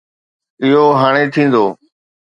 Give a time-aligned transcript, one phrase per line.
[0.63, 1.65] اهو هاڻي ٿيندو